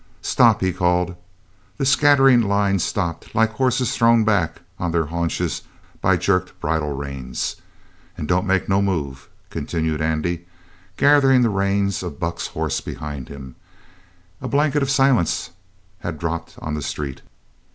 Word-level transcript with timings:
"Stop!" 0.23 0.61
he 0.61 0.73
called. 0.73 1.15
The 1.77 1.85
scattering 1.85 2.41
line 2.41 2.79
stopped 2.79 3.35
like 3.35 3.51
horses 3.51 3.95
thrown 3.95 4.23
back 4.23 4.61
on 4.79 4.91
their 4.91 5.05
haunches 5.05 5.61
by 6.01 6.17
jerked 6.17 6.59
bridle 6.59 6.93
reins. 6.93 7.57
"And 8.17 8.27
don't 8.27 8.47
make 8.47 8.67
no 8.67 8.81
move," 8.81 9.29
continued 9.51 10.01
Andy, 10.01 10.47
gathering 10.97 11.43
the 11.43 11.51
reins 11.51 12.01
of 12.01 12.19
Buck's 12.19 12.47
horse 12.47 12.81
behind 12.81 13.29
him. 13.29 13.55
A 14.41 14.47
blanket 14.47 14.81
of 14.81 14.89
silence 14.89 15.51
had 15.99 16.17
dropped 16.17 16.57
on 16.57 16.73
the 16.73 16.81
street. 16.81 17.21